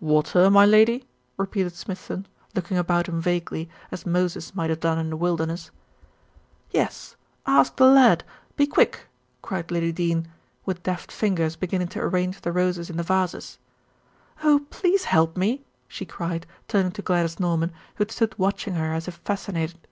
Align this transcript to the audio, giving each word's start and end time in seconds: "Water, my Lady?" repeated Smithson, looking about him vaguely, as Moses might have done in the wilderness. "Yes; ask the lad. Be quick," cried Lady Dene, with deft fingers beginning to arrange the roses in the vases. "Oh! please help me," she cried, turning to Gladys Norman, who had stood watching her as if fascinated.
"Water, 0.00 0.48
my 0.48 0.64
Lady?" 0.64 1.06
repeated 1.36 1.74
Smithson, 1.74 2.26
looking 2.54 2.78
about 2.78 3.08
him 3.08 3.20
vaguely, 3.20 3.68
as 3.90 4.06
Moses 4.06 4.54
might 4.54 4.70
have 4.70 4.80
done 4.80 4.98
in 4.98 5.10
the 5.10 5.18
wilderness. 5.18 5.70
"Yes; 6.70 7.14
ask 7.46 7.76
the 7.76 7.84
lad. 7.84 8.24
Be 8.56 8.66
quick," 8.66 9.06
cried 9.42 9.70
Lady 9.70 9.92
Dene, 9.92 10.28
with 10.64 10.82
deft 10.82 11.12
fingers 11.12 11.56
beginning 11.56 11.88
to 11.88 12.00
arrange 12.00 12.40
the 12.40 12.52
roses 12.52 12.88
in 12.88 12.96
the 12.96 13.02
vases. 13.02 13.58
"Oh! 14.42 14.64
please 14.70 15.04
help 15.04 15.36
me," 15.36 15.62
she 15.88 16.06
cried, 16.06 16.46
turning 16.68 16.92
to 16.92 17.02
Gladys 17.02 17.38
Norman, 17.38 17.70
who 17.96 18.00
had 18.04 18.10
stood 18.10 18.38
watching 18.38 18.76
her 18.76 18.94
as 18.94 19.08
if 19.08 19.16
fascinated. 19.16 19.86